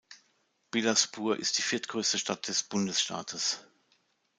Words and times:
Bilaspur 0.71 1.37
ist 1.37 1.59
die 1.59 1.61
viertgrößte 1.61 2.17
Stadt 2.17 2.47
des 2.47 2.63
Bundesstaates. 2.63 3.59